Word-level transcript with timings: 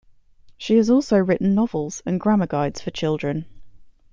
She 0.57 0.77
has 0.77 0.89
also 0.89 1.19
written 1.19 1.53
novels, 1.53 2.01
and 2.07 2.19
grammar 2.19 2.47
guides 2.47 2.81
for 2.81 2.89
children. 2.89 3.45